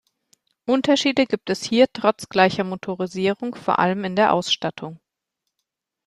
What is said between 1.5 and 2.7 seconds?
es hier trotz gleicher